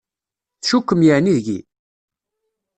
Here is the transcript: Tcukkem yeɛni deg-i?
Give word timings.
Tcukkem 0.61 1.01
yeɛni 1.05 1.33
deg-i? 1.37 1.59